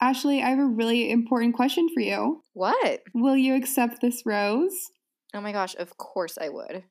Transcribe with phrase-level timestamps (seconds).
[0.00, 2.42] Ashley, I have a really important question for you.
[2.54, 3.02] What?
[3.14, 4.90] Will you accept this rose?
[5.34, 6.84] Oh my gosh, of course I would.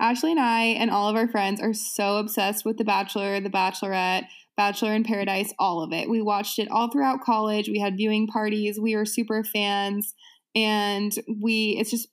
[0.00, 3.50] Ashley and I and all of our friends are so obsessed with The Bachelor, The
[3.50, 4.24] Bachelorette,
[4.56, 6.08] Bachelor in Paradise, all of it.
[6.08, 7.68] We watched it all throughout college.
[7.68, 8.78] We had viewing parties.
[8.80, 10.14] We were super fans
[10.54, 12.08] and we it's just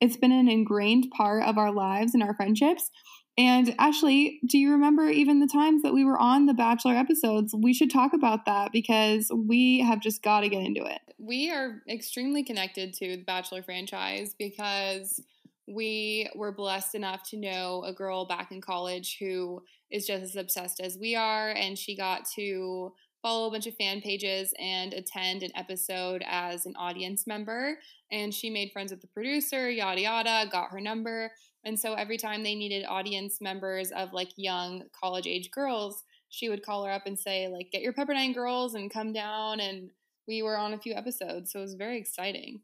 [0.00, 2.90] it's been an ingrained part of our lives and our friendships.
[3.38, 7.54] And Ashley, do you remember even the times that we were on the Bachelor episodes?
[7.54, 11.00] We should talk about that because we have just got to get into it.
[11.18, 15.22] We are extremely connected to the Bachelor franchise because
[15.66, 20.36] we were blessed enough to know a girl back in college who is just as
[20.36, 24.92] obsessed as we are, and she got to follow a bunch of fan pages and
[24.92, 27.78] attend an episode as an audience member.
[28.10, 31.30] And she made friends with the producer, yada yada, got her number.
[31.64, 36.48] And so every time they needed audience members of like young college age girls, she
[36.48, 39.60] would call her up and say, like, get your Pepperdine girls and come down.
[39.60, 39.90] And
[40.26, 41.52] we were on a few episodes.
[41.52, 42.60] So it was very exciting.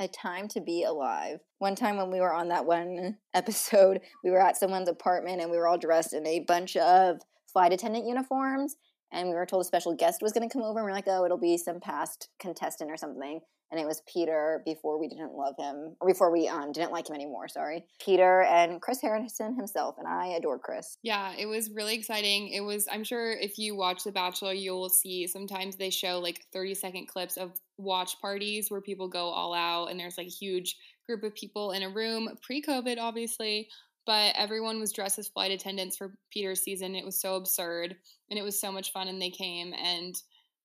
[0.00, 1.40] A time to be alive.
[1.58, 5.50] One time when we were on that one episode, we were at someone's apartment and
[5.50, 7.18] we were all dressed in a bunch of
[7.52, 8.76] flight attendant uniforms
[9.14, 11.08] and we were told a special guest was going to come over and we're like
[11.08, 13.40] oh it'll be some past contestant or something.
[13.70, 17.08] And it was peter before we didn't love him or before we um, didn't like
[17.08, 17.84] him anymore sorry.
[18.04, 20.98] Peter and chris harrison himself and i adore chris.
[21.02, 22.48] Yeah it was really exciting.
[22.48, 26.44] It was i'm sure if you watch the bachelor you'll see sometimes they show like
[26.52, 30.30] 30 second clips of watch parties where people go all out and there's like a
[30.30, 33.68] huge group of people in a room pre-covid obviously
[34.06, 36.94] but everyone was dressed as flight attendants for Peter's season.
[36.94, 37.96] It was so absurd
[38.30, 40.14] and it was so much fun and they came and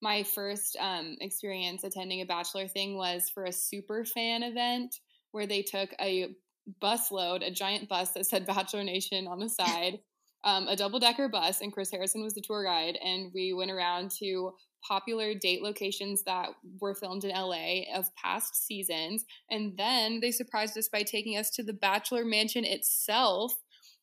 [0.02, 4.96] my first um, experience attending a bachelor thing was for a super fan event
[5.32, 6.36] where they took a
[6.80, 10.00] bus load, a giant bus that said Bachelor Nation on the side,
[10.44, 12.98] um, a double decker bus, and Chris Harrison was the tour guide.
[13.04, 14.54] And we went around to
[14.88, 19.26] popular date locations that were filmed in LA of past seasons.
[19.50, 23.54] And then they surprised us by taking us to the Bachelor Mansion itself,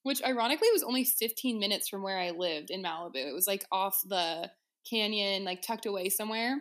[0.03, 3.17] which ironically was only 15 minutes from where I lived in Malibu.
[3.17, 4.51] It was like off the
[4.89, 6.57] canyon, like tucked away somewhere.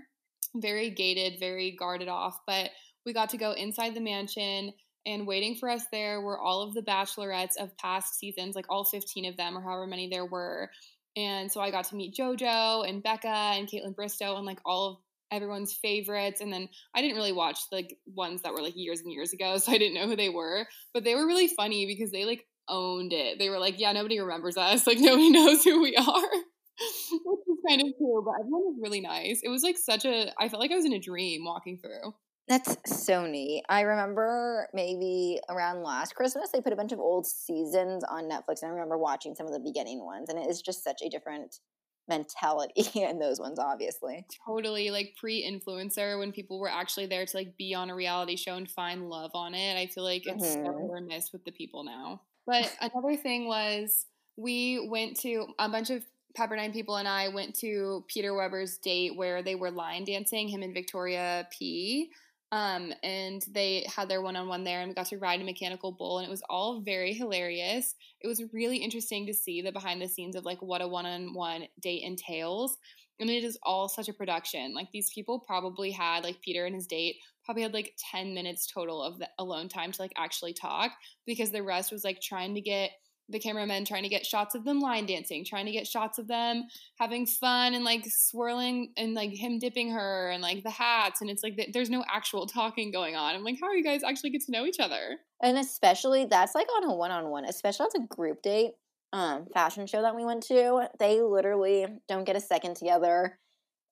[0.56, 2.40] Very gated, very guarded off.
[2.47, 2.72] But
[3.06, 4.74] we got to go inside the mansion.
[5.06, 8.84] And waiting for us there were all of the bachelorettes of past seasons, like all
[8.84, 10.72] 15 of them, or however many there were.
[11.16, 14.90] And so I got to meet JoJo and Becca and Kaitlyn Bristowe and like all
[14.90, 14.98] of
[15.32, 16.42] everyone's favorites.
[16.42, 19.58] And then I didn't really watch like ones that were like years and years ago,
[19.60, 20.68] so I didn't know who they were.
[20.94, 23.40] But they were really funny because they like owned it.
[23.40, 24.88] They were like, yeah, nobody remembers us.
[24.96, 26.06] Like nobody knows who we are.
[27.26, 29.42] Which is kind of cool, but everyone was really nice.
[29.44, 32.14] It was like such a I felt like I was in a dream walking through.
[32.48, 33.64] That's so neat.
[33.70, 38.62] I remember maybe around last Christmas, they put a bunch of old seasons on Netflix,
[38.62, 41.10] and I remember watching some of the beginning ones, and it is just such a
[41.10, 41.60] different
[42.08, 44.26] mentality in those ones, obviously.
[44.46, 48.56] Totally, like pre-influencer, when people were actually there to like be on a reality show
[48.56, 49.78] and find love on it.
[49.78, 50.66] I feel like it's mm-hmm.
[50.66, 52.22] so remiss with the people now.
[52.46, 54.06] But another thing was
[54.38, 56.04] we went to a bunch of
[56.38, 60.62] Pepperdine people and I went to Peter Weber's date where they were line dancing, him
[60.62, 62.12] and Victoria P.
[62.52, 65.44] Um, and they had their one on one there, and we got to ride a
[65.44, 67.96] mechanical bull, and it was all very hilarious.
[68.22, 71.06] It was really interesting to see the behind the scenes of like what a one
[71.06, 72.78] on one date entails.
[73.20, 74.74] And it is all such a production.
[74.74, 78.68] Like these people probably had, like Peter and his date, probably had like 10 minutes
[78.68, 80.92] total of the alone time to like actually talk
[81.26, 82.92] because the rest was like trying to get
[83.30, 86.28] the cameramen trying to get shots of them line dancing, trying to get shots of
[86.28, 86.66] them
[87.00, 91.22] having fun and like swirling and like him dipping her and like the hats.
[91.22, 93.35] And it's like there's no actual talking going on.
[93.35, 95.18] I'm like, how are you guys actually get to know each other?
[95.41, 98.72] And especially that's like on a one on one, especially as a group date
[99.14, 100.88] um, fashion show that we went to.
[101.00, 103.40] They literally don't get a second together.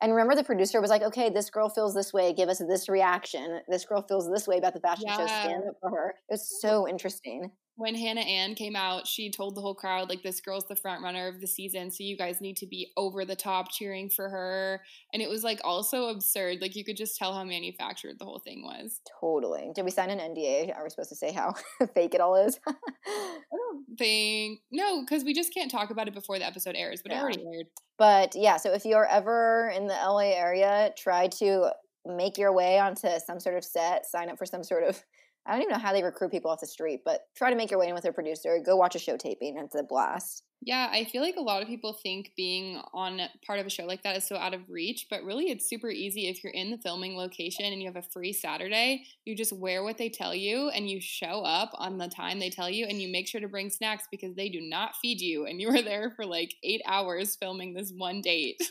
[0.02, 2.34] And remember, the producer was like, okay, this girl feels this way.
[2.34, 3.62] Give us this reaction.
[3.70, 5.18] This girl feels this way about the fashion yeah.
[5.18, 5.28] show.
[5.28, 6.16] Stand up for her.
[6.30, 10.22] It was so interesting when Hannah Ann came out, she told the whole crowd, like,
[10.22, 13.26] this girl's the front runner of the season, so you guys need to be over
[13.26, 14.82] the top cheering for her.
[15.12, 16.60] And it was like also absurd.
[16.62, 19.02] Like, you could just tell how manufactured the whole thing was.
[19.20, 19.72] Totally.
[19.74, 20.76] Did we sign an NDA?
[20.76, 21.56] Are we supposed to say how
[21.96, 22.60] fake it all is?
[22.68, 24.60] I don't think.
[24.72, 27.20] No, because we just can't talk about it before the episode airs, but yeah.
[27.20, 27.68] it already aired.
[27.98, 31.72] But yeah, so if you're ever in the LA area, try to
[32.06, 35.02] make your way onto some sort of set, sign up for some sort of
[35.46, 37.70] I don't even know how they recruit people off the street, but try to make
[37.70, 38.58] your way in with a producer.
[38.66, 39.58] Go watch a show taping.
[39.58, 40.44] It's a blast.
[40.66, 43.84] Yeah, I feel like a lot of people think being on part of a show
[43.84, 46.72] like that is so out of reach, but really it's super easy if you're in
[46.72, 49.04] the filming location and you have a free Saturday.
[49.26, 52.50] You just wear what they tell you and you show up on the time they
[52.50, 55.46] tell you and you make sure to bring snacks because they do not feed you
[55.46, 58.62] and you are there for like eight hours filming this one date.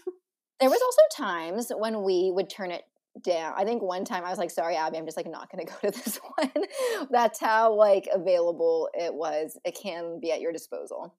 [0.61, 2.85] There was also times when we would turn it
[3.21, 3.55] down.
[3.57, 5.91] I think one time I was like, sorry, Abby, I'm just like not gonna go
[5.91, 6.67] to this one.
[7.11, 9.59] That's how like available it was.
[9.65, 11.15] It can be at your disposal.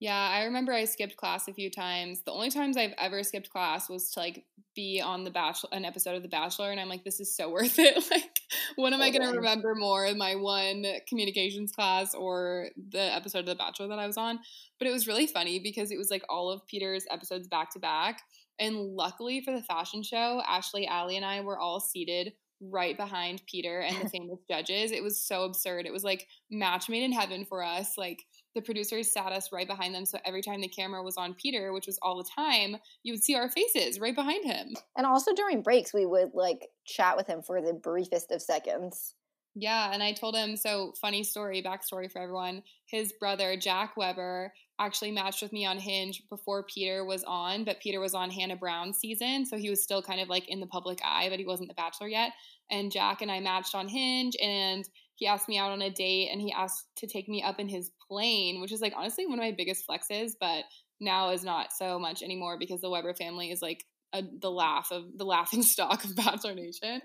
[0.00, 2.22] Yeah, I remember I skipped class a few times.
[2.22, 4.44] The only times I've ever skipped class was to like
[4.76, 7.50] be on the Bachelor, an episode of The Bachelor, and I'm like, this is so
[7.52, 7.96] worth it.
[8.12, 8.40] like,
[8.76, 10.08] when am I oh, going to remember more?
[10.14, 14.38] My one communications class or the episode of The Bachelor that I was on?
[14.78, 17.80] But it was really funny because it was like all of Peter's episodes back to
[17.80, 18.22] back.
[18.58, 23.42] And luckily for the fashion show, Ashley, Allie, and I were all seated right behind
[23.46, 24.90] Peter and the famous judges.
[24.90, 25.86] It was so absurd.
[25.86, 27.96] It was like match made in heaven for us.
[27.96, 28.24] Like
[28.54, 30.04] the producers sat us right behind them.
[30.04, 33.22] So every time the camera was on Peter, which was all the time, you would
[33.22, 34.74] see our faces right behind him.
[34.96, 39.14] And also during breaks, we would like chat with him for the briefest of seconds.
[39.60, 42.62] Yeah, and I told him so funny story, backstory for everyone.
[42.86, 47.80] His brother, Jack Weber, actually matched with me on Hinge before Peter was on, but
[47.80, 50.66] Peter was on Hannah Brown season, so he was still kind of like in the
[50.68, 52.32] public eye, but he wasn't the bachelor yet.
[52.70, 56.28] And Jack and I matched on Hinge and he asked me out on a date
[56.30, 59.40] and he asked to take me up in his plane, which is like honestly one
[59.40, 60.62] of my biggest flexes, but
[61.00, 64.92] now is not so much anymore because the Weber family is like a, the laugh
[64.92, 67.00] of the laughing stock of Bachelor Nation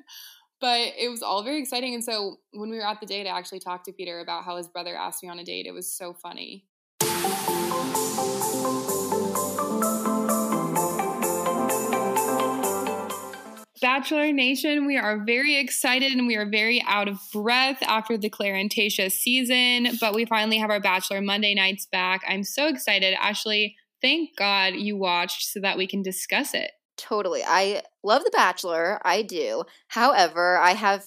[0.63, 1.94] but it was all very exciting.
[1.94, 4.56] And so when we were at the date, I actually talked to Peter about how
[4.56, 5.65] his brother asked me on a date.
[5.65, 6.63] It was so funny.
[13.81, 18.30] Bachelor Nation, we are very excited and we are very out of breath after the
[18.30, 18.65] Clare
[19.10, 22.21] season, but we finally have our Bachelor Monday nights back.
[22.25, 23.13] I'm so excited.
[23.19, 26.71] Ashley, thank God you watched so that we can discuss it.
[26.98, 27.44] Totally.
[27.45, 29.00] I love The Bachelor.
[29.04, 29.63] I do.
[29.88, 31.06] However, I have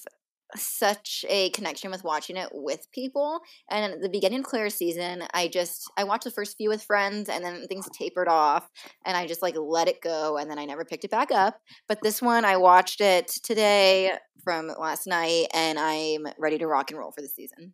[0.55, 3.41] such a connection with watching it with people.
[3.71, 6.83] And at the beginning of Clare's season, I just I watched the first few with
[6.83, 8.69] friends and then things tapered off
[9.05, 11.61] and I just like let it go and then I never picked it back up.
[11.89, 14.13] But this one I watched it today
[14.45, 17.73] from last night and I'm ready to rock and roll for the season.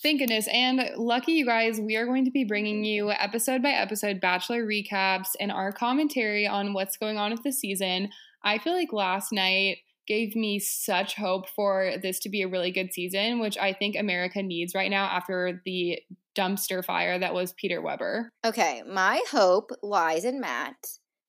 [0.00, 0.46] Thank goodness.
[0.52, 4.64] And lucky you guys, we are going to be bringing you episode by episode Bachelor
[4.64, 8.10] recaps and our commentary on what's going on with the season.
[8.44, 12.70] I feel like last night gave me such hope for this to be a really
[12.70, 16.00] good season, which I think America needs right now after the
[16.36, 18.30] dumpster fire that was Peter Weber.
[18.44, 20.76] Okay, my hope lies in Matt.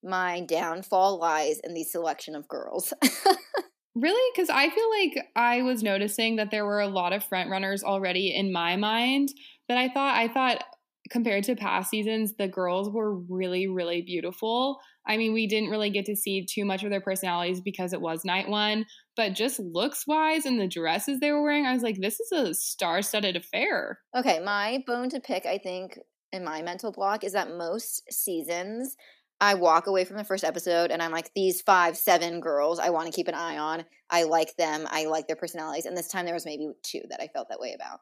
[0.04, 2.94] My downfall lies in the selection of girls.
[4.00, 4.32] Really?
[4.34, 7.84] Because I feel like I was noticing that there were a lot of front runners
[7.84, 9.30] already in my mind.
[9.68, 10.64] But I thought I thought
[11.10, 14.80] compared to past seasons, the girls were really, really beautiful.
[15.08, 18.02] I mean, we didn't really get to see too much of their personalities because it
[18.02, 18.86] was night one,
[19.16, 22.32] but just looks wise and the dresses they were wearing, I was like, this is
[22.32, 24.00] a star studded affair.
[24.16, 25.98] Okay, my bone to pick, I think,
[26.32, 28.96] in my mental block is that most seasons
[29.42, 32.90] I walk away from the first episode and I'm like, these five, seven girls I
[32.90, 33.86] want to keep an eye on.
[34.10, 34.86] I like them.
[34.90, 35.86] I like their personalities.
[35.86, 38.00] And this time there was maybe two that I felt that way about.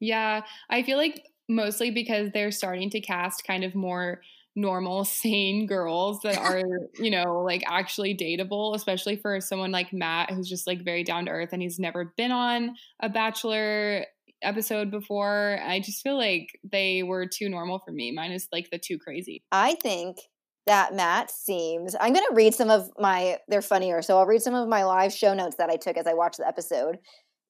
[0.00, 0.42] Yeah.
[0.70, 4.22] I feel like mostly because they're starting to cast kind of more
[4.56, 6.62] normal, sane girls that are,
[6.98, 11.26] you know, like actually dateable, especially for someone like Matt, who's just like very down
[11.26, 14.06] to earth and he's never been on a Bachelor
[14.42, 15.58] episode before.
[15.62, 19.42] I just feel like they were too normal for me, minus like the too crazy.
[19.52, 20.18] I think
[20.66, 21.94] that Matt seems.
[22.00, 24.02] I'm going to read some of my, they're funnier.
[24.02, 26.38] So I'll read some of my live show notes that I took as I watched
[26.38, 26.98] the episode.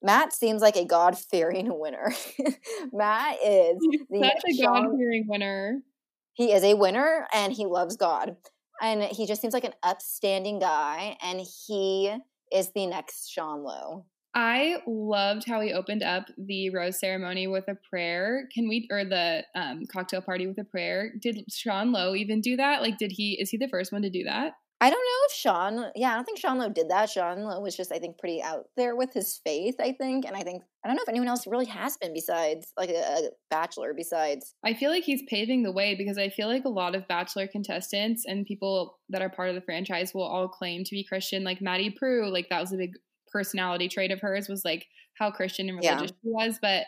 [0.01, 2.13] Matt seems like a God fearing winner.
[2.93, 3.77] Matt is
[4.09, 5.81] the such a God fearing winner.
[6.33, 8.35] He is a winner and he loves God.
[8.81, 11.17] And he just seems like an upstanding guy.
[11.23, 12.13] And he
[12.51, 14.05] is the next Sean Lowe.
[14.35, 18.49] I loved how he opened up the rose ceremony with a prayer.
[18.53, 21.13] Can we, or the um, cocktail party with a prayer?
[21.21, 22.81] Did Sean Lowe even do that?
[22.81, 24.53] Like, did he, is he the first one to do that?
[24.81, 27.09] I don't know if Sean, yeah, I don't think Sean Lowe did that.
[27.09, 30.25] Sean Lowe was just, I think, pretty out there with his faith, I think.
[30.25, 32.99] And I think, I don't know if anyone else really has been besides, like a,
[32.99, 34.53] a bachelor, besides.
[34.65, 37.47] I feel like he's paving the way because I feel like a lot of bachelor
[37.47, 41.45] contestants and people that are part of the franchise will all claim to be Christian,
[41.45, 42.91] like Maddie Prue, like that was a big
[43.35, 46.17] personality trait of hers was like how Christian and religious yeah.
[46.23, 46.85] she was, but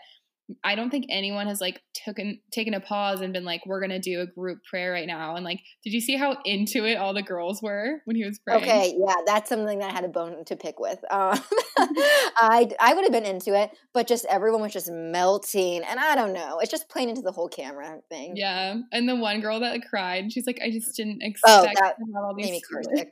[0.64, 4.00] I don't think anyone has like taken taken a pause and been like, "We're gonna
[4.00, 7.14] do a group prayer right now." And like, did you see how into it all
[7.14, 8.64] the girls were when he was praying?
[8.64, 11.00] Okay, yeah, that's something that I had a bone to pick with.
[11.12, 11.38] Um,
[11.78, 16.16] I I would have been into it, but just everyone was just melting, and I
[16.16, 18.38] don't know, it's just playing into the whole camera thing.
[18.38, 21.82] Yeah, and the one girl that cried, she's like, "I just didn't oh, expect oh,
[21.82, 23.12] that to have all these." Amy Karsick.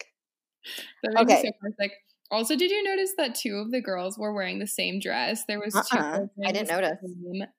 [1.03, 1.43] that okay.
[1.43, 1.89] So Karsick.
[2.35, 5.45] Also, did you notice that two of the girls were wearing the same dress?
[5.47, 6.17] There was uh-uh.
[6.17, 6.29] two.
[6.45, 6.97] I didn't notice.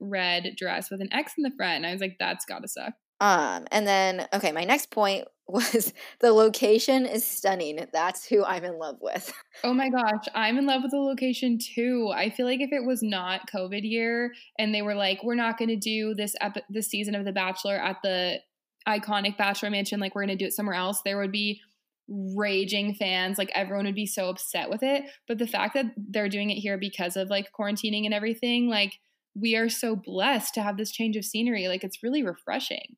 [0.01, 2.93] Red dress with an X in the front, and I was like, "That's gotta suck."
[3.19, 7.87] Um, and then okay, my next point was the location is stunning.
[7.91, 9.33] That's who I'm in love with.
[9.65, 12.13] Oh my gosh, I'm in love with the location too.
[12.15, 15.57] I feel like if it was not COVID year and they were like, we're not
[15.57, 18.41] going to do this epi- this season of The Bachelor at the
[18.87, 21.63] iconic Bachelor Mansion, like we're going to do it somewhere else, there would be
[22.09, 23.39] raging fans.
[23.39, 25.05] Like everyone would be so upset with it.
[25.27, 28.95] But the fact that they're doing it here because of like quarantining and everything, like
[29.35, 31.69] we are so blessed to have this change of scenery.
[31.69, 32.97] Like it's really refreshing.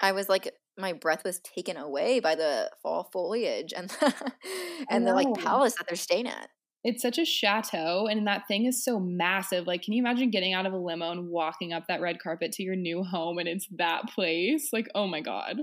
[0.00, 4.32] I was like my breath was taken away by the fall foliage and the,
[4.90, 6.48] and the like palace that they're staying at.
[6.82, 9.66] It's such a chateau, and that thing is so massive.
[9.66, 12.52] Like, can you imagine getting out of a limo and walking up that red carpet
[12.52, 14.70] to your new home and it's that place?
[14.72, 15.58] Like, oh my God.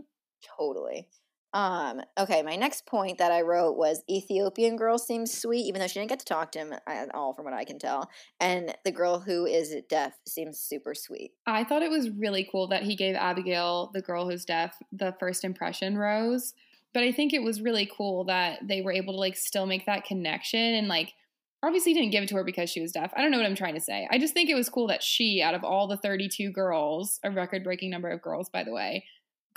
[0.59, 1.07] Totally.
[1.57, 5.87] Um, okay, my next point that I wrote was Ethiopian girl seems sweet, even though
[5.87, 8.11] she didn't get to talk to him at all, from what I can tell.
[8.39, 11.31] And the girl who is deaf seems super sweet.
[11.47, 15.15] I thought it was really cool that he gave Abigail, the girl who's deaf, the
[15.19, 16.53] first impression rose.
[16.93, 19.87] But I think it was really cool that they were able to like still make
[19.87, 21.15] that connection and like
[21.63, 23.11] obviously didn't give it to her because she was deaf.
[23.15, 24.07] I don't know what I'm trying to say.
[24.11, 27.31] I just think it was cool that she, out of all the 32 girls, a
[27.31, 29.05] record breaking number of girls, by the way,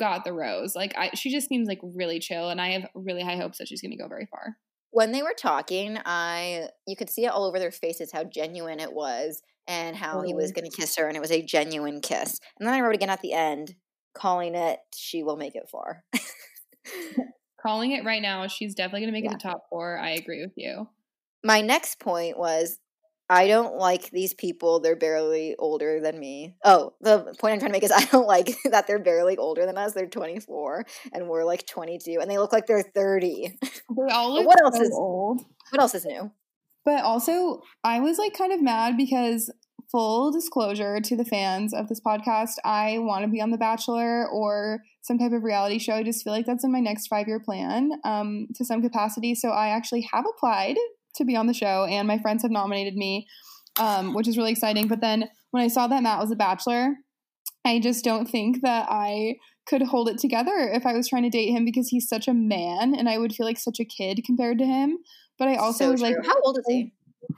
[0.00, 0.74] got the rose.
[0.74, 3.68] Like I she just seems like really chill and I have really high hopes that
[3.68, 4.56] she's going to go very far.
[4.90, 8.80] When they were talking, I you could see it all over their faces how genuine
[8.80, 10.54] it was and how he was oh.
[10.60, 12.40] going to kiss her and it was a genuine kiss.
[12.58, 13.76] And then I wrote again at the end
[14.14, 16.02] calling it she will make it far.
[17.62, 19.32] calling it right now, she's definitely going to make yeah.
[19.32, 19.98] it to top 4.
[19.98, 20.88] I agree with you.
[21.44, 22.78] My next point was
[23.30, 24.80] I don't like these people.
[24.80, 26.56] They're barely older than me.
[26.64, 29.64] Oh, the point I'm trying to make is I don't like that they're barely older
[29.66, 29.92] than us.
[29.92, 33.56] They're 24 and we're like 22 and they look like they're 30.
[33.62, 35.42] They all look what else so is old.
[35.70, 36.32] What else is new?
[36.84, 39.48] But also, I was like kind of mad because
[39.92, 44.26] full disclosure to the fans of this podcast, I want to be on The Bachelor
[44.28, 45.94] or some type of reality show.
[45.94, 49.34] I just feel like that's in my next five year plan um, to some capacity.
[49.34, 50.76] So I actually have applied
[51.16, 53.26] to be on the show, and my friends have nominated me,
[53.78, 54.88] um, which is really exciting.
[54.88, 56.94] But then when I saw that Matt was a bachelor,
[57.64, 59.36] I just don't think that I
[59.66, 62.34] could hold it together if I was trying to date him because he's such a
[62.34, 64.98] man, and I would feel like such a kid compared to him.
[65.38, 66.92] But I also so was like, how old is he?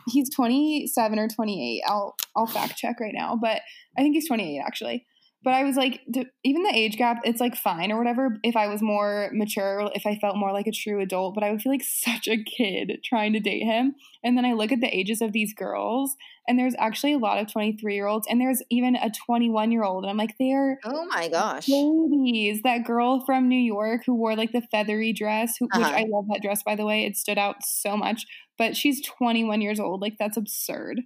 [0.08, 1.82] He's 27 or 28.
[1.86, 3.60] I'll I'll fact check right now, but
[3.96, 5.06] I think he's 28 actually.
[5.44, 6.02] But I was like,
[6.44, 8.38] even the age gap, it's like fine or whatever.
[8.44, 11.50] If I was more mature, if I felt more like a true adult, but I
[11.50, 13.94] would feel like such a kid trying to date him.
[14.22, 16.14] And then I look at the ages of these girls,
[16.46, 19.82] and there's actually a lot of 23 year olds, and there's even a 21 year
[19.82, 20.04] old.
[20.04, 22.62] And I'm like, they're oh my gosh, babies.
[22.62, 25.80] That girl from New York who wore like the feathery dress, who, uh-huh.
[25.80, 28.26] which I love that dress by the way, it stood out so much.
[28.58, 30.00] But she's 21 years old.
[30.00, 31.00] Like that's absurd.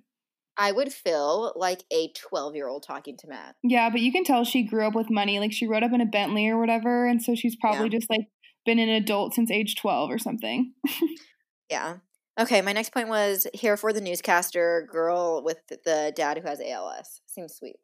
[0.58, 3.56] I would feel like a 12 year old talking to Matt.
[3.62, 5.38] Yeah, but you can tell she grew up with money.
[5.38, 7.06] Like she rode up in a Bentley or whatever.
[7.06, 7.98] And so she's probably yeah.
[7.98, 8.28] just like
[8.64, 10.72] been an adult since age 12 or something.
[11.70, 11.96] yeah.
[12.38, 16.60] Okay, my next point was here for the newscaster girl with the dad who has
[16.60, 17.20] ALS.
[17.26, 17.76] Seems sweet.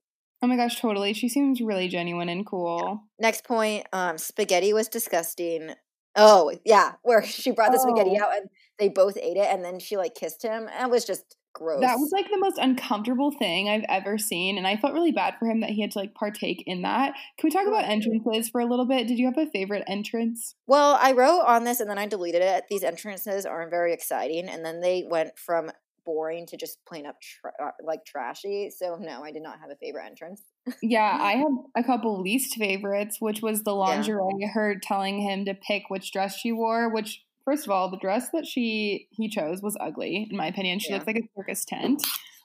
[0.42, 1.14] Oh my gosh, totally.
[1.14, 2.82] She seems really genuine and cool.
[3.18, 3.28] Yeah.
[3.28, 5.72] Next point, um, spaghetti was disgusting.
[6.16, 7.88] Oh, yeah, where she brought the oh.
[7.88, 10.68] spaghetti out and they both ate it and then she like kissed him.
[10.70, 11.80] And it was just gross.
[11.80, 14.58] That was like the most uncomfortable thing I've ever seen.
[14.58, 17.14] And I felt really bad for him that he had to like partake in that.
[17.38, 19.06] Can we talk about entrances for a little bit?
[19.06, 20.54] Did you have a favorite entrance?
[20.66, 22.64] Well, I wrote on this and then I deleted it.
[22.68, 24.48] These entrances aren't very exciting.
[24.48, 25.70] And then they went from
[26.04, 28.70] boring to just plain up tra- uh, like trashy.
[28.70, 30.42] So no, I did not have a favorite entrance.
[30.82, 34.20] yeah, I have a couple least favorites, which was the lingerie.
[34.38, 34.48] Yeah.
[34.48, 38.30] Her telling him to pick which dress she wore, which first of all, the dress
[38.32, 40.78] that she he chose was ugly, in my opinion.
[40.78, 40.96] She yeah.
[40.96, 42.02] looked like a circus tent.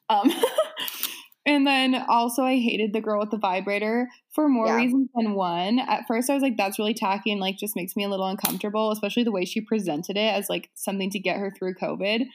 [0.10, 0.32] Um,
[1.46, 4.76] and then also, I hated the girl with the vibrator for more yeah.
[4.76, 5.80] reasons than one.
[5.80, 8.28] At first, I was like, "That's really tacky," and like just makes me a little
[8.28, 12.26] uncomfortable, especially the way she presented it as like something to get her through COVID.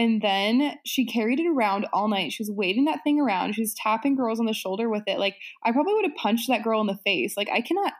[0.00, 2.32] And then she carried it around all night.
[2.32, 3.54] She was waving that thing around.
[3.54, 5.18] She was tapping girls on the shoulder with it.
[5.18, 7.36] Like I probably would have punched that girl in the face.
[7.36, 7.92] Like I cannot.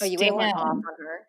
[0.00, 1.26] Oh, you would have off on her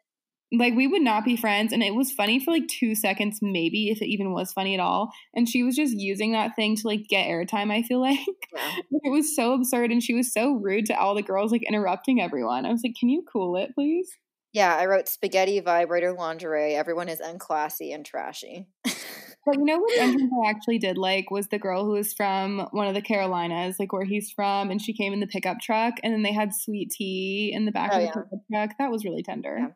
[0.54, 3.90] like we would not be friends and it was funny for like two seconds maybe
[3.90, 5.12] if it even was funny at all.
[5.34, 8.20] And she was just using that thing to like get airtime i feel like.
[8.54, 8.72] Yeah.
[8.92, 12.22] it was so absurd and she was so rude to all the girls like interrupting
[12.22, 12.66] everyone.
[12.66, 14.18] I was like can you cool it please?
[14.54, 16.76] Yeah i wrote spaghetti vibrator lingerie.
[16.76, 18.68] Everyone is unclassy and trashy.
[19.44, 22.86] But you know what i actually did like was the girl who was from one
[22.86, 26.14] of the carolinas like where he's from and she came in the pickup truck and
[26.14, 28.14] then they had sweet tea in the back oh, of the yeah.
[28.14, 28.78] pickup truck.
[28.78, 29.58] That was really tender.
[29.58, 29.68] Yeah.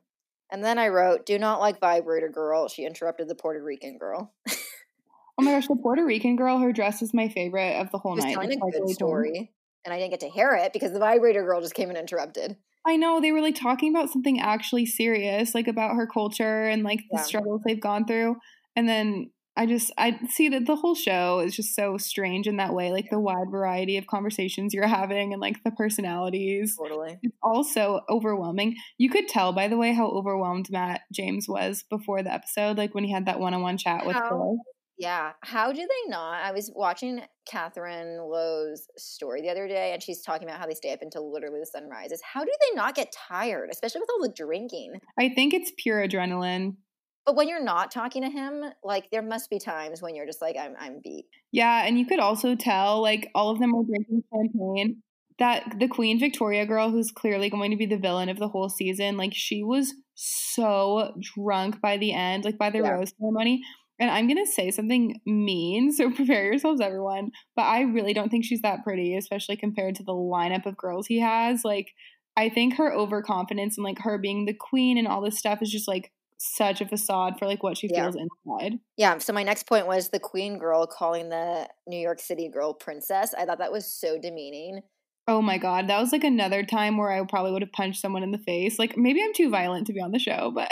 [0.51, 4.33] And then I wrote, "Do not like vibrator girl." She interrupted the Puerto Rican girl.
[4.47, 6.59] oh my gosh, the Puerto Rican girl.
[6.59, 8.33] Her dress is my favorite of the whole night.
[8.33, 9.51] Telling a good story,
[9.83, 12.57] and I didn't get to hear it because the vibrator girl just came and interrupted.
[12.87, 16.83] I know they were like talking about something actually serious, like about her culture and
[16.83, 17.23] like the Yeah.
[17.23, 18.35] struggles they've gone through.
[18.75, 22.57] And then I just I see that the whole show is just so strange in
[22.57, 26.75] that way, like the wide variety of conversations you're having and like the personalities.
[26.77, 27.17] Totally.
[27.24, 28.75] It's also overwhelming.
[28.97, 32.93] You could tell by the way how overwhelmed Matt James was before the episode, like
[32.93, 34.17] when he had that one-on-one chat with?
[34.17, 34.57] Phil.
[34.97, 35.33] Yeah.
[35.41, 36.41] How do they not?
[36.41, 40.74] I was watching Catherine Lowe's story the other day, and she's talking about how they
[40.74, 42.21] stay up until literally the sun rises.
[42.24, 44.93] How do they not get tired, especially with all the drinking?
[45.19, 46.77] I think it's pure adrenaline.
[47.25, 50.41] But when you're not talking to him, like there must be times when you're just
[50.41, 51.25] like, I'm, I'm beat.
[51.51, 55.01] Yeah, and you could also tell like all of them were drinking champagne.
[55.38, 58.70] That the Queen Victoria girl, who's clearly going to be the villain of the whole
[58.70, 62.89] season, like she was so drunk by the end, like by the Yeah.
[62.89, 63.62] rose ceremony.
[64.00, 67.32] And I'm gonna say something mean, so prepare yourselves, everyone.
[67.55, 71.08] But I really don't think she's that pretty, especially compared to the lineup of girls
[71.08, 71.63] he has.
[71.65, 71.91] Like,
[72.38, 75.72] I think her overconfidence and like her being the queen and all this stuff is
[75.72, 78.23] just like such a facade for like what she feels Yeah.
[78.23, 78.79] inside.
[78.97, 79.17] Yeah.
[79.19, 83.33] So my next point was the queen girl calling the New York City girl princess.
[83.33, 84.81] I thought that was so demeaning.
[85.27, 88.21] Oh my god, that was like another time where I probably would have punched someone
[88.21, 88.77] in the face.
[88.77, 90.71] Like maybe I'm too violent to be on the show, but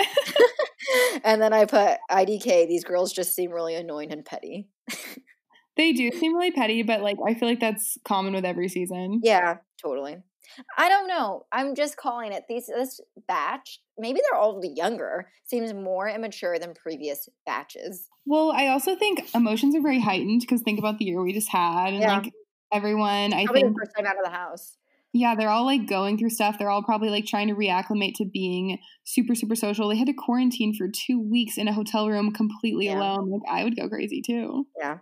[1.24, 2.68] and then I put IDK.
[2.68, 4.68] These girls just seem really annoying and petty.
[5.76, 9.22] they do seem really petty, but like I feel like that's common with every season.
[9.24, 10.18] Yeah, totally.
[10.78, 11.46] I don't know.
[11.52, 12.44] I'm just calling it.
[12.48, 18.10] These this batch, maybe they're all younger, seems more immature than previous batches.
[18.26, 21.50] Well, I also think emotions are very heightened because think about the year we just
[21.50, 22.18] had and Yeah.
[22.20, 22.32] like
[22.72, 24.78] everyone I think the first time out of the house.
[25.14, 26.58] yeah, they're all like going through stuff.
[26.58, 29.90] They're all probably like trying to reacclimate to being super super social.
[29.90, 32.98] They had to quarantine for 2 weeks in a hotel room completely Yeah.
[32.98, 33.30] alone.
[33.30, 34.66] Like I would go crazy too.
[34.80, 35.00] Yeah.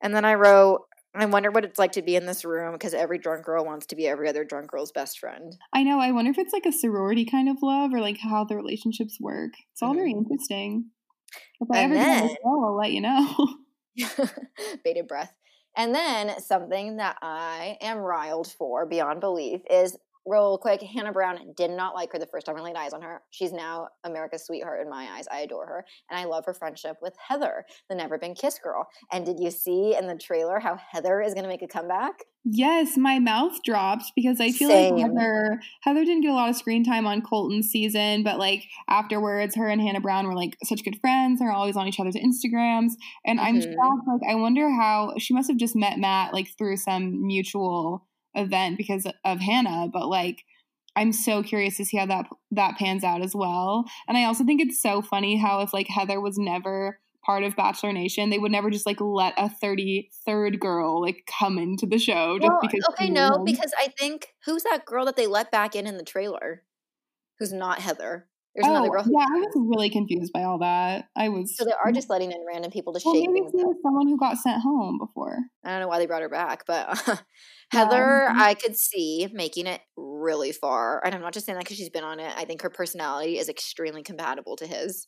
[0.00, 0.87] And then I wrote,
[1.20, 3.86] I wonder what it's like to be in this room because every drunk girl wants
[3.86, 5.56] to be every other drunk girl's best friend.
[5.72, 5.98] I know.
[6.00, 9.18] I wonder if it's like a sorority kind of love or like how the relationships
[9.20, 9.52] work.
[9.72, 9.96] It's all Mhm.
[9.96, 10.90] very interesting.
[11.60, 13.56] If I And ever get on the then- show, I'll let you know.
[14.84, 15.34] Bated breath.
[15.76, 19.96] And then something that I am riled for beyond belief is
[20.28, 20.82] real quick.
[20.82, 23.22] Hannah Brown did not like her the first time I laid eyes on her.
[23.30, 25.26] She's now America's sweetheart in my eyes.
[25.30, 25.84] I adore her.
[26.10, 28.86] And I love her friendship with Heather, the never been kissed girl.
[29.12, 32.14] And did you see in the trailer how Heather is going to make a comeback?
[32.50, 34.94] yes, my mouth dropped because I feel Same.
[34.94, 38.62] like Heather Heather didn't get a lot of screen time on Colton's season, but like
[38.88, 41.40] afterwards, her and Hannah Brown were like such good friends.
[41.40, 42.92] They're always on each other's Instagrams,
[43.26, 43.62] and I'm Mhm.
[43.64, 44.08] shocked.
[44.08, 48.06] Like I wonder how she must have just met Matt like through some mutual
[48.38, 50.44] event because of Hannah, but like.
[50.96, 53.84] I'm so curious to see how that that pans out as well.
[54.08, 57.54] And I also think it's so funny how if like Heather was never part of
[57.54, 61.98] Bachelor Nation, they would never just like let a 33rd girl like come into the
[61.98, 65.52] show just Well, because okay, no, because I think who's that girl that they let
[65.52, 66.64] back in in the trailer?
[67.38, 68.27] Who's not Heather?
[68.54, 69.02] There's another Oh, girl.
[69.04, 71.04] Who, yeah, I was really confused by all that.
[71.16, 73.62] I was so they are just letting in random people to well, shake maybe things
[73.62, 73.76] up.
[73.82, 75.38] someone who got sent home before.
[75.64, 76.88] I don't know why they brought her back, but
[77.70, 78.36] Heather, mhm.
[78.36, 81.04] I could see making it really far.
[81.04, 82.32] And I'm not just saying that because she's been on it.
[82.36, 85.06] I think her personality is extremely compatible to his.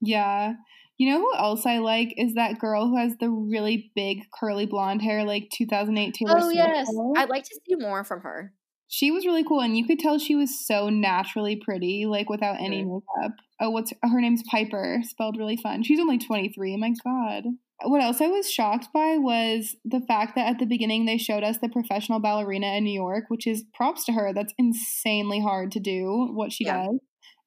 [0.00, 0.52] Yeah.
[0.98, 4.66] You know who else I like is that girl who has the really big curly
[4.66, 7.12] blonde hair, like 2008 Taylor Oh Swift yes, hair.
[7.16, 8.52] I'd like to see more from her.
[8.94, 12.60] She was really cool, and you could tell she was so naturally pretty, like without
[12.60, 13.32] any makeup.
[13.58, 15.82] Oh, what's her name's Pieper, spelled really fun.
[15.82, 16.76] She's only 23.
[16.76, 17.44] My God.
[17.84, 21.42] What else I was shocked by was the fact that at the beginning they showed
[21.42, 24.34] us the professional ballerina in New York, which is props to her.
[24.34, 26.84] That's insanely hard to do what she Yeah.
[26.84, 27.00] does.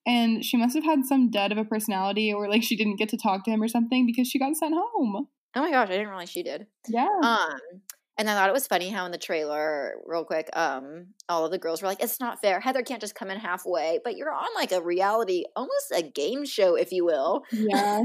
[0.08, 3.10] And she must have had some dud of a personality, or like she didn't get
[3.10, 5.28] to talk to him or something because she got sent home.
[5.56, 6.66] Oh my gosh, I didn't realize she did.
[6.90, 7.08] Yeah.
[7.24, 7.60] Um,
[8.18, 11.52] and I thought it was funny how in the trailer, real quick, um, all of
[11.52, 12.60] the girls were like, "It's not fair.
[12.60, 16.46] Heather can't just come in halfway." But you're on like a reality, almost a game
[16.46, 17.44] show, if you will.
[17.52, 18.04] yeah.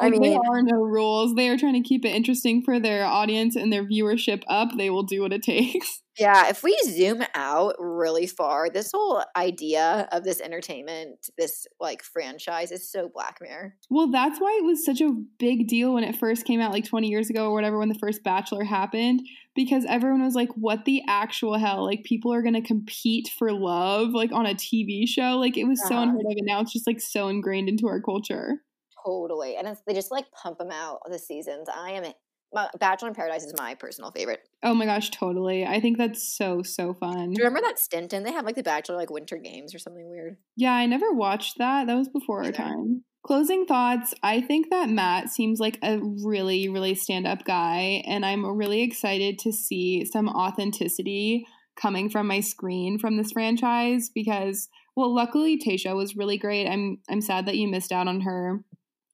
[0.00, 1.34] I mean, there are no rules.
[1.34, 4.70] They are trying to keep it interesting for their audience and their viewership up.
[4.76, 6.02] They will do what it takes.
[6.18, 12.02] Yeah, if we zoom out really far, this whole idea of this entertainment, this like
[12.02, 13.76] franchise is so Black Mirror.
[13.88, 16.84] Well, that's why it was such a big deal when it first came out, like
[16.86, 19.20] 20 years ago or whatever, when the first Bachelor happened,
[19.54, 21.84] because everyone was like, what the actual hell?
[21.84, 25.38] Like, people are going to compete for love, like on a TV show.
[25.38, 26.02] Like, it was so Uh-huh.
[26.02, 26.36] unheard of.
[26.36, 28.62] And now it's just like so ingrained into our culture.
[29.08, 29.56] Totally.
[29.56, 31.68] And it's, they just like pump them out the seasons.
[31.74, 32.12] I am
[32.52, 34.40] my, Bachelor in Paradise is my personal favorite.
[34.62, 35.66] Oh my gosh, totally.
[35.66, 37.32] I think that's so, so fun.
[37.32, 38.12] Do you remember that stint?
[38.12, 40.36] And they have like the Bachelor like winter games or something weird.
[40.56, 41.86] Yeah, I never watched that.
[41.86, 43.04] That was before our time.
[43.26, 44.14] Closing thoughts.
[44.22, 48.80] I think that Matt seems like a really, really stand up guy, and I'm really
[48.82, 51.44] excited to see some authenticity
[51.78, 56.66] coming from my screen from this franchise because well luckily Tayshia was really great.
[56.66, 58.64] I'm I'm sad that you missed out on her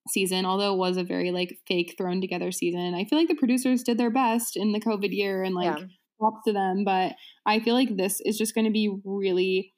[0.08, 2.94] season although it was a very like fake thrown together season.
[2.94, 5.86] I feel like the producers did their best in the covid year and like Yeah.
[6.18, 7.14] props to them, but
[7.46, 9.72] I feel like this is just going to be really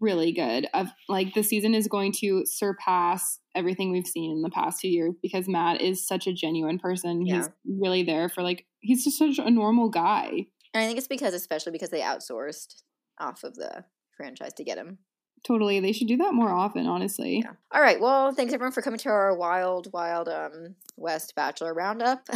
[0.00, 0.66] really good.
[0.74, 4.88] Of like the season is going to surpass everything we've seen in the past two
[4.88, 7.24] years because Matt is such a genuine person.
[7.24, 10.46] He's really there for like he's just such a normal guy.
[10.74, 12.82] And I think it's because, especially because they outsourced
[13.18, 13.84] off of the
[14.16, 14.98] franchise to get him.
[15.46, 15.78] Totally.
[15.78, 17.42] They should do that more often, honestly.
[17.44, 17.52] Yeah.
[17.72, 18.00] All right.
[18.00, 22.28] Well, thanks everyone for coming to our wild, wild um West Bachelor roundup.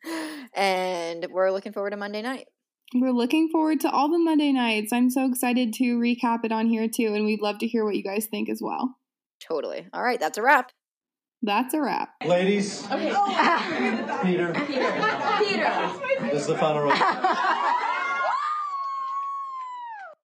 [0.54, 2.48] and we're looking forward to Monday night.
[2.94, 4.92] We're looking forward to all the Monday nights.
[4.92, 7.94] I'm so excited to recap it on here too, and we'd love to hear what
[7.94, 8.96] you guys think as well.
[9.40, 9.86] Totally.
[9.92, 10.18] All right.
[10.18, 10.72] That's a wrap.
[11.42, 12.10] That's a wrap.
[12.24, 13.22] Ladies, Peter,
[14.22, 14.52] Peter.
[16.20, 16.92] this is the final roll.